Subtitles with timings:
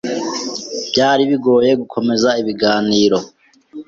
[0.91, 3.17] Byari bigoye gukomeza ibiganiro.